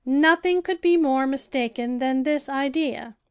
Nothing 0.03 0.63
could 0.63 0.81
be 0.81 0.97
more 0.97 1.27
mistaken 1.27 1.99
than 1.99 2.23
this 2.23 2.49
idea. 2.49 3.15